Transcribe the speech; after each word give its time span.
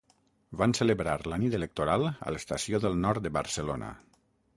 Van 0.59 0.71
celebrar 0.77 1.11
la 1.31 1.37
nit 1.43 1.57
electoral 1.57 2.05
a 2.11 2.33
l'Estació 2.37 2.81
del 2.87 2.97
Nord 3.03 3.27
de 3.29 3.33
Barcelona. 3.37 3.93